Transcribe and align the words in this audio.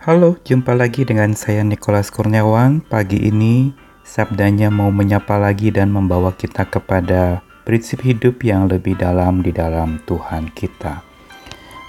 Halo, 0.00 0.40
jumpa 0.48 0.72
lagi 0.72 1.04
dengan 1.04 1.36
saya 1.36 1.60
Nicholas 1.60 2.08
Kurniawan. 2.08 2.80
Pagi 2.80 3.20
ini 3.20 3.68
sabdanya 4.00 4.72
mau 4.72 4.88
menyapa 4.88 5.36
lagi 5.36 5.68
dan 5.68 5.92
membawa 5.92 6.32
kita 6.32 6.64
kepada 6.64 7.44
prinsip 7.68 8.00
hidup 8.00 8.40
yang 8.40 8.64
lebih 8.64 8.96
dalam 8.96 9.44
di 9.44 9.52
dalam 9.52 10.00
Tuhan 10.08 10.56
kita. 10.56 11.04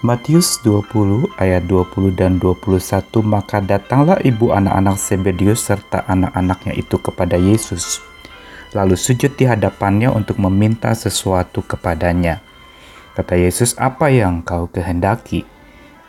Matius 0.04 0.60
20 0.68 1.40
ayat 1.40 1.64
20 1.72 2.12
dan 2.20 2.36
21 2.36 2.84
Maka 3.24 3.64
datanglah 3.64 4.20
ibu 4.28 4.52
anak-anak 4.52 5.00
Sebedius 5.00 5.72
serta 5.72 6.04
anak-anaknya 6.04 6.76
itu 6.76 7.00
kepada 7.00 7.40
Yesus 7.40 8.04
lalu 8.76 9.00
sujud 9.00 9.40
di 9.40 9.48
hadapannya 9.48 10.12
untuk 10.12 10.36
meminta 10.36 10.92
sesuatu 10.96 11.64
kepadanya. 11.64 12.44
Kata 13.16 13.36
Yesus, 13.36 13.76
"Apa 13.76 14.12
yang 14.12 14.44
kau 14.44 14.68
kehendaki?" 14.68 15.44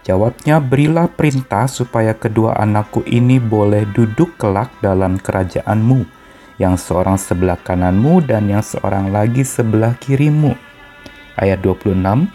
Jawabnya, 0.03 0.59
"Berilah 0.59 1.07
perintah 1.07 1.71
supaya 1.71 2.15
kedua 2.15 2.59
anakku 2.59 3.07
ini 3.07 3.39
boleh 3.39 3.87
duduk 3.95 4.35
kelak 4.35 4.75
dalam 4.83 5.19
kerajaanmu, 5.23 6.03
yang 6.59 6.75
seorang 6.75 7.15
sebelah 7.15 7.59
kananmu 7.59 8.23
dan 8.27 8.51
yang 8.51 8.63
seorang 8.67 9.15
lagi 9.15 9.47
sebelah 9.47 9.95
kirimu." 9.99 10.59
Ayat 11.39 11.63
26, 11.63 12.27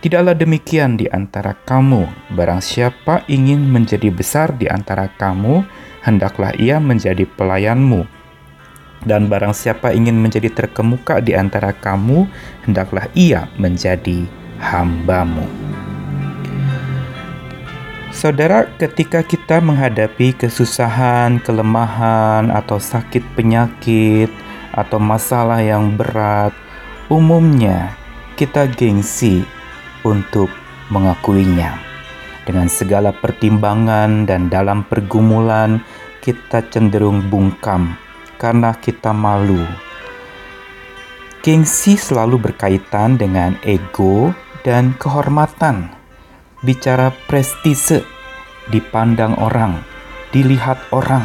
Tidaklah 0.00 0.32
demikian 0.32 0.96
di 0.96 1.04
antara 1.12 1.52
kamu, 1.52 2.32
barang 2.32 2.64
siapa 2.64 3.20
ingin 3.28 3.68
menjadi 3.68 4.08
besar 4.08 4.56
di 4.56 4.64
antara 4.64 5.12
kamu, 5.12 5.60
hendaklah 6.00 6.56
ia 6.56 6.80
menjadi 6.80 7.28
pelayanmu 7.28 8.08
dan 9.04 9.32
barang 9.32 9.56
siapa 9.56 9.96
ingin 9.96 10.16
menjadi 10.20 10.52
terkemuka 10.52 11.24
di 11.24 11.32
antara 11.32 11.72
kamu, 11.72 12.28
hendaklah 12.68 13.08
ia 13.16 13.48
menjadi 13.56 14.28
hambamu. 14.60 15.69
Saudara, 18.20 18.68
ketika 18.76 19.24
kita 19.24 19.64
menghadapi 19.64 20.36
kesusahan, 20.36 21.40
kelemahan, 21.40 22.52
atau 22.52 22.76
sakit 22.76 23.24
penyakit, 23.32 24.28
atau 24.76 25.00
masalah 25.00 25.64
yang 25.64 25.96
berat, 25.96 26.52
umumnya 27.08 27.96
kita 28.36 28.68
gengsi 28.76 29.40
untuk 30.04 30.52
mengakuinya. 30.92 31.80
Dengan 32.44 32.68
segala 32.68 33.08
pertimbangan 33.08 34.28
dan 34.28 34.52
dalam 34.52 34.84
pergumulan, 34.84 35.80
kita 36.20 36.60
cenderung 36.68 37.24
bungkam 37.32 37.96
karena 38.36 38.76
kita 38.76 39.16
malu. 39.16 39.64
Gengsi 41.40 41.96
selalu 41.96 42.52
berkaitan 42.52 43.16
dengan 43.16 43.56
ego 43.64 44.36
dan 44.60 44.92
kehormatan. 45.00 45.99
Bicara 46.60 47.08
prestise, 47.24 48.04
dipandang 48.68 49.32
orang, 49.40 49.80
dilihat 50.28 50.76
orang, 50.92 51.24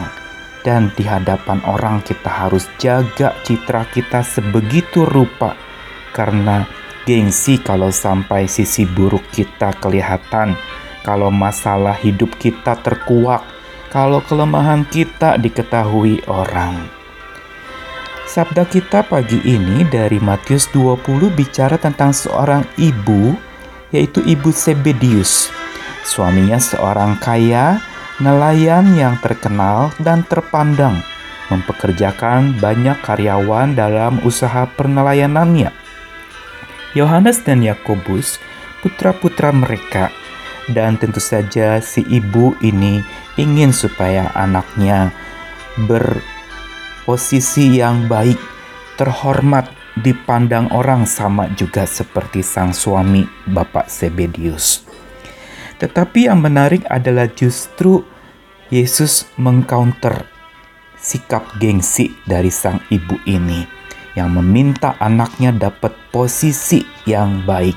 dan 0.63 0.95
di 0.95 1.03
hadapan 1.03 1.59
orang 1.67 1.99
kita 2.07 2.31
harus 2.31 2.71
jaga 2.79 3.35
citra 3.43 3.83
kita 3.91 4.23
sebegitu 4.23 5.03
rupa 5.03 5.59
karena 6.15 6.63
gengsi 7.03 7.59
kalau 7.59 7.91
sampai 7.91 8.47
sisi 8.47 8.87
buruk 8.87 9.27
kita 9.35 9.75
kelihatan, 9.83 10.55
kalau 11.03 11.27
masalah 11.27 11.99
hidup 11.99 12.31
kita 12.39 12.79
terkuak, 12.79 13.43
kalau 13.91 14.23
kelemahan 14.23 14.87
kita 14.87 15.35
diketahui 15.35 16.23
orang. 16.31 16.87
Sabda 18.25 18.63
kita 18.65 19.03
pagi 19.03 19.43
ini 19.43 19.83
dari 19.85 20.17
Matius 20.17 20.71
20 20.71 21.27
bicara 21.35 21.75
tentang 21.75 22.15
seorang 22.15 22.63
ibu 22.79 23.35
yaitu 23.89 24.21
ibu 24.25 24.49
Sebedius. 24.49 25.49
Suaminya 26.05 26.61
seorang 26.61 27.17
kaya, 27.17 27.81
nelayan 28.21 28.93
yang 28.95 29.17
terkenal 29.19 29.91
dan 29.99 30.23
terpandang, 30.25 31.01
mempekerjakan 31.51 32.55
banyak 32.61 32.95
karyawan 33.03 33.75
dalam 33.75 34.21
usaha 34.23 34.69
pernelayanannya. 34.77 35.73
Yohanes 36.95 37.43
dan 37.43 37.59
Yakobus, 37.59 38.39
putra-putra 38.79 39.51
mereka, 39.51 40.13
dan 40.71 40.95
tentu 40.95 41.19
saja 41.19 41.83
si 41.83 42.01
ibu 42.07 42.55
ini 42.63 43.03
ingin 43.35 43.75
supaya 43.75 44.31
anaknya 44.31 45.11
ber 45.85 46.23
posisi 47.03 47.77
yang 47.77 48.07
baik, 48.07 48.39
terhormat, 48.95 49.69
dipandang 49.95 50.67
orang 50.75 51.07
sama 51.07 51.47
juga 51.55 51.87
seperti 51.87 52.43
sang 52.43 52.75
suami 52.75 53.23
Bapak 53.47 53.87
Sebedius. 53.87 54.83
Tetapi 55.79 56.27
yang 56.27 56.43
menarik 56.43 56.83
adalah 56.87 57.27
justru 57.31 58.03
Yesus 58.71 59.27
mengcounter 59.39 60.27
sikap 60.99 61.45
gengsi 61.61 62.11
dari 62.25 62.49
sang 62.49 62.81
ibu 62.89 63.15
ini 63.29 63.63
yang 64.15 64.31
meminta 64.31 64.95
anaknya 64.97 65.51
dapat 65.51 65.91
posisi 66.09 66.81
yang 67.05 67.43
baik. 67.43 67.75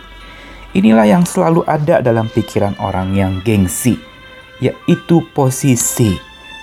Inilah 0.73 1.07
yang 1.11 1.25
selalu 1.27 1.67
ada 1.67 1.99
dalam 1.99 2.31
pikiran 2.31 2.79
orang 2.79 3.13
yang 3.19 3.43
gengsi, 3.43 3.99
yaitu 4.63 5.27
posisi 5.35 6.15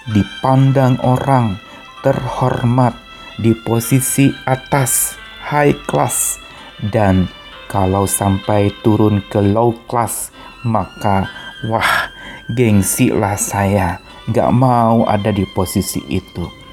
dipandang 0.09 0.95
orang, 1.03 1.59
terhormat 2.05 2.95
di 3.41 3.51
posisi 3.65 4.31
atas 4.47 5.24
high 5.45 5.77
class. 5.85 6.41
Dan 6.81 7.29
kalau 7.69 8.09
sampai 8.09 8.73
turun 8.81 9.21
ke 9.29 9.37
low 9.37 9.77
class 9.85 10.33
maka 10.65 11.29
wah 11.69 12.09
gengsi 12.49 13.13
lah 13.13 13.37
saya. 13.37 14.01
Gak 14.25 14.49
mau 14.49 15.05
ada 15.05 15.29
di 15.29 15.45
posisi 15.53 16.01
itu. 16.09 16.65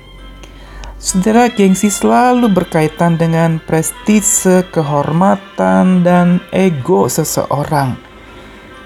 Saudara 1.02 1.50
gengsi 1.50 1.90
selalu 1.90 2.46
berkaitan 2.48 3.18
dengan 3.18 3.58
prestise, 3.58 4.64
kehormatan, 4.70 6.06
dan 6.06 6.38
ego 6.54 7.10
seseorang. 7.10 7.98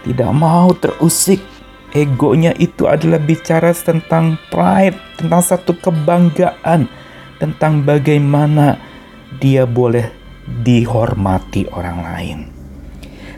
Tidak 0.02 0.32
mau 0.32 0.72
terusik. 0.74 1.44
Egonya 1.92 2.56
itu 2.56 2.88
adalah 2.88 3.20
bicara 3.20 3.70
tentang 3.76 4.40
pride, 4.48 4.96
tentang 5.20 5.44
satu 5.44 5.76
kebanggaan, 5.76 6.88
tentang 7.36 7.84
bagaimana 7.84 8.80
dia 9.42 9.66
boleh 9.66 10.08
dihormati 10.62 11.66
orang 11.74 11.98
lain. 12.02 12.38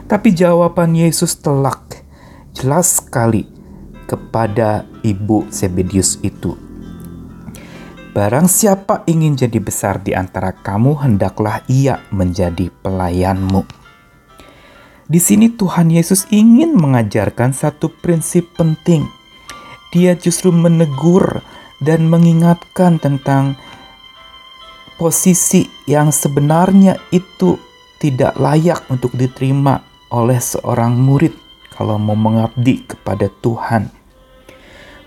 Tapi 0.08 0.32
jawaban 0.32 0.96
Yesus 0.96 1.36
telak, 1.40 2.04
jelas 2.56 3.00
sekali 3.00 3.44
kepada 4.08 4.88
ibu 5.04 5.44
Sebedius 5.52 6.16
itu. 6.24 6.56
Barang 8.16 8.48
siapa 8.48 9.04
ingin 9.04 9.36
jadi 9.36 9.60
besar 9.60 10.00
di 10.00 10.16
antara 10.16 10.56
kamu, 10.56 10.96
hendaklah 11.04 11.60
ia 11.68 12.00
menjadi 12.08 12.72
pelayanmu. 12.82 13.62
Di 15.08 15.20
sini 15.20 15.52
Tuhan 15.52 15.92
Yesus 15.92 16.28
ingin 16.32 16.76
mengajarkan 16.76 17.52
satu 17.52 17.92
prinsip 18.00 18.48
penting. 18.56 19.08
Dia 19.92 20.16
justru 20.16 20.52
menegur 20.52 21.40
dan 21.80 22.10
mengingatkan 22.10 23.00
tentang 23.00 23.56
posisi 24.98 25.70
yang 25.86 26.10
sebenarnya 26.10 26.98
itu 27.14 27.56
tidak 28.02 28.34
layak 28.34 28.82
untuk 28.90 29.14
diterima 29.14 29.80
oleh 30.10 30.42
seorang 30.42 30.98
murid 30.98 31.32
kalau 31.70 31.96
mau 31.96 32.18
mengabdi 32.18 32.82
kepada 32.82 33.30
Tuhan. 33.40 33.94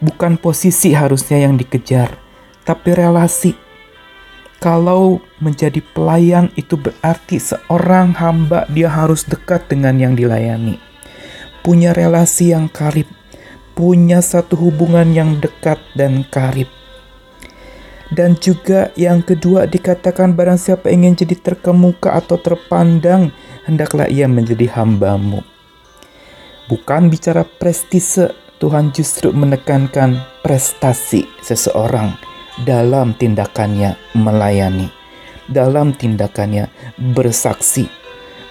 Bukan 0.02 0.40
posisi 0.40 0.96
harusnya 0.96 1.46
yang 1.46 1.60
dikejar, 1.60 2.16
tapi 2.64 2.96
relasi 2.96 3.54
kalau 4.62 5.20
menjadi 5.42 5.82
pelayan 5.82 6.54
itu 6.54 6.78
berarti 6.78 7.42
seorang 7.42 8.14
hamba 8.16 8.70
dia 8.70 8.88
harus 8.88 9.28
dekat 9.28 9.66
dengan 9.68 9.98
yang 9.98 10.14
dilayani. 10.14 10.78
Punya 11.66 11.94
relasi 11.94 12.54
yang 12.54 12.70
karib, 12.70 13.10
punya 13.74 14.22
satu 14.22 14.58
hubungan 14.58 15.14
yang 15.14 15.38
dekat 15.42 15.78
dan 15.94 16.26
karib. 16.30 16.70
Dan 18.12 18.36
juga 18.36 18.92
yang 19.00 19.24
kedua 19.24 19.64
dikatakan 19.72 20.36
barang 20.36 20.60
siapa 20.60 20.92
ingin 20.92 21.16
jadi 21.16 21.32
terkemuka 21.40 22.12
atau 22.20 22.36
terpandang, 22.36 23.32
hendaklah 23.64 24.12
ia 24.12 24.28
menjadi 24.28 24.68
hambamu. 24.76 25.40
Bukan 26.68 27.08
bicara 27.08 27.48
prestise, 27.48 28.36
Tuhan 28.60 28.92
justru 28.92 29.32
menekankan 29.32 30.20
prestasi 30.44 31.24
seseorang 31.40 32.14
dalam 32.68 33.16
tindakannya 33.16 33.96
melayani, 34.14 34.92
dalam 35.48 35.96
tindakannya 35.96 36.68
bersaksi. 37.16 37.88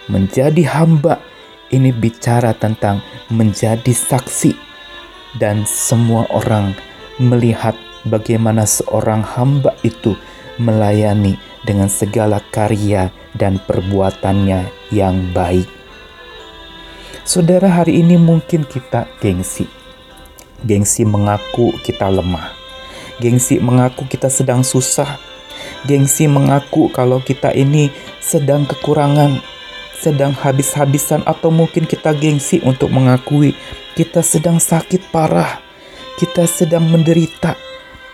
Menjadi 0.08 0.66
hamba 0.66 1.20
ini 1.70 1.92
bicara 1.94 2.56
tentang 2.56 3.04
menjadi 3.28 3.92
saksi, 3.92 4.56
dan 5.38 5.62
semua 5.68 6.26
orang 6.32 6.74
melihat 7.20 7.76
bagaimana 8.06 8.64
seorang 8.64 9.24
hamba 9.24 9.76
itu 9.84 10.16
melayani 10.60 11.40
dengan 11.64 11.88
segala 11.88 12.40
karya 12.52 13.12
dan 13.36 13.60
perbuatannya 13.60 14.92
yang 14.92 15.32
baik. 15.32 15.68
Saudara, 17.24 17.68
hari 17.68 18.00
ini 18.00 18.16
mungkin 18.16 18.64
kita 18.64 19.06
gengsi. 19.20 19.68
Gengsi 20.64 21.06
mengaku 21.06 21.72
kita 21.84 22.08
lemah. 22.08 22.52
Gengsi 23.20 23.60
mengaku 23.60 24.08
kita 24.08 24.32
sedang 24.32 24.64
susah. 24.64 25.20
Gengsi 25.84 26.28
mengaku 26.28 26.88
kalau 26.92 27.20
kita 27.20 27.52
ini 27.52 27.92
sedang 28.20 28.64
kekurangan, 28.64 29.40
sedang 30.00 30.32
habis-habisan 30.32 31.20
atau 31.28 31.52
mungkin 31.52 31.84
kita 31.84 32.16
gengsi 32.16 32.64
untuk 32.64 32.88
mengakui 32.88 33.52
kita 33.94 34.24
sedang 34.24 34.56
sakit 34.56 35.12
parah. 35.12 35.60
Kita 36.16 36.44
sedang 36.48 36.88
menderita. 36.88 37.69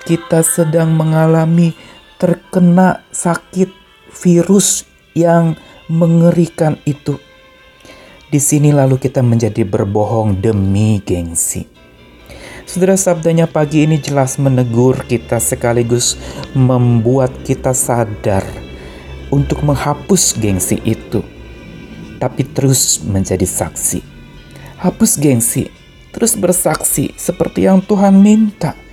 Kita 0.06 0.38
sedang 0.46 0.94
mengalami 0.94 1.74
terkena 2.14 3.02
sakit 3.10 3.74
virus 4.14 4.86
yang 5.18 5.58
mengerikan 5.90 6.78
itu. 6.86 7.18
Di 8.30 8.38
sini 8.38 8.70
lalu 8.70 9.02
kita 9.02 9.18
menjadi 9.26 9.66
berbohong 9.66 10.38
demi 10.38 11.02
gengsi. 11.02 11.66
Saudara 12.66 12.94
sabdanya 12.94 13.50
pagi 13.50 13.82
ini 13.82 13.98
jelas 13.98 14.38
menegur 14.38 15.02
kita 15.10 15.42
sekaligus 15.42 16.14
membuat 16.54 17.30
kita 17.42 17.74
sadar 17.74 18.46
untuk 19.34 19.66
menghapus 19.66 20.38
gengsi 20.38 20.78
itu. 20.86 21.26
Tapi 22.22 22.46
terus 22.54 23.02
menjadi 23.02 23.42
saksi. 23.42 24.02
Hapus 24.86 25.18
gengsi, 25.18 25.66
terus 26.14 26.38
bersaksi 26.38 27.10
seperti 27.18 27.66
yang 27.66 27.82
Tuhan 27.82 28.22
minta. 28.22 28.85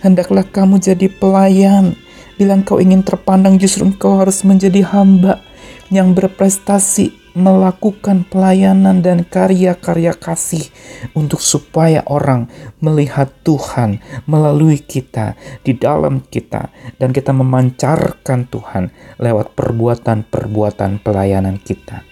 Hendaklah 0.00 0.48
kamu 0.48 0.80
jadi 0.80 1.12
pelayan. 1.12 1.96
Bila 2.40 2.56
kau 2.64 2.80
ingin 2.80 3.04
terpandang 3.04 3.60
justru 3.60 3.84
engkau 3.84 4.16
harus 4.16 4.40
menjadi 4.48 4.80
hamba 4.88 5.44
yang 5.92 6.16
berprestasi 6.16 7.20
melakukan 7.34 8.26
pelayanan 8.26 9.04
dan 9.04 9.22
karya-karya 9.22 10.16
kasih 10.18 10.66
untuk 11.14 11.38
supaya 11.38 12.02
orang 12.10 12.50
melihat 12.82 13.30
Tuhan 13.46 14.02
melalui 14.26 14.82
kita 14.82 15.38
di 15.62 15.76
dalam 15.78 16.26
kita 16.26 16.74
dan 16.98 17.14
kita 17.14 17.30
memancarkan 17.30 18.50
Tuhan 18.50 18.90
lewat 19.22 19.54
perbuatan-perbuatan 19.54 21.04
pelayanan 21.04 21.60
kita. 21.62 22.02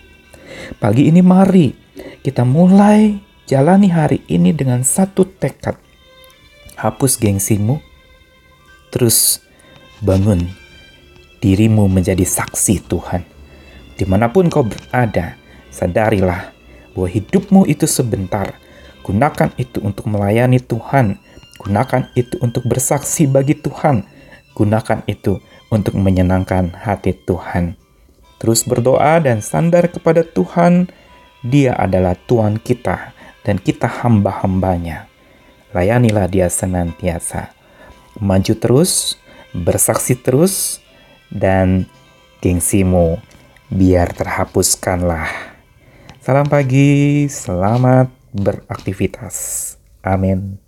Pagi 0.79 1.11
ini 1.11 1.23
mari 1.23 1.75
kita 2.23 2.47
mulai 2.47 3.19
jalani 3.49 3.91
hari 3.91 4.23
ini 4.31 4.55
dengan 4.55 4.87
satu 4.87 5.27
tekad. 5.27 5.88
Hapus 6.79 7.19
gengsimu, 7.19 7.83
terus 8.95 9.43
bangun 9.99 10.47
dirimu 11.43 11.91
menjadi 11.91 12.23
saksi 12.23 12.87
Tuhan 12.87 13.27
Di 13.99 14.07
mana 14.07 14.31
pun 14.31 14.47
kau 14.47 14.63
berada, 14.63 15.35
sadarilah 15.75 16.55
bahwa 16.95 17.09
hidupmu 17.11 17.67
itu 17.67 17.87
sebentar. 17.91 18.55
Gunakan 19.03 19.51
itu 19.59 19.83
untuk 19.83 20.07
melayani 20.07 20.63
Tuhan. 20.63 21.19
Gunakan 21.59 22.15
itu 22.15 22.39
untuk 22.39 22.63
bersaksi 22.71 23.27
bagi 23.27 23.59
Tuhan. 23.59 24.07
Gunakan 24.55 25.03
itu 25.11 25.43
untuk 25.75 25.99
menyenangkan 25.99 26.79
hati 26.79 27.19
Tuhan. 27.27 27.75
Terus 28.39 28.63
berdoa 28.63 29.19
dan 29.19 29.43
sandar 29.43 29.91
kepada 29.91 30.23
Tuhan. 30.23 30.95
Dia 31.43 31.75
adalah 31.75 32.15
Tuhan 32.15 32.63
kita 32.63 33.11
dan 33.43 33.59
kita 33.59 33.91
hamba-hambanya. 33.91 35.08
Layanilah 35.79 36.27
dia 36.27 36.51
senantiasa. 36.51 37.55
Maju 38.19 38.51
terus, 38.59 39.15
bersaksi 39.55 40.19
terus, 40.19 40.83
dan 41.31 41.87
gengsimu 42.43 43.23
biar 43.71 44.11
terhapuskanlah. 44.11 45.31
Salam 46.19 46.51
pagi, 46.51 47.31
selamat 47.31 48.11
beraktivitas. 48.35 49.79
Amin. 50.03 50.68